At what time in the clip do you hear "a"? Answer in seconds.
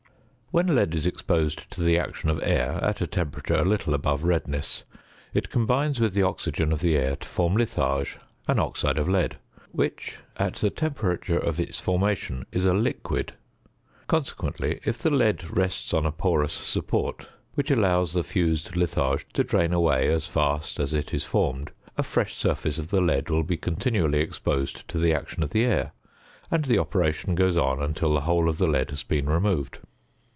2.99-3.07, 3.55-3.63, 12.65-12.73, 16.05-16.11, 21.97-22.03